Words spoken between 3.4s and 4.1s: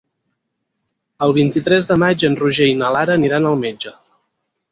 al metge.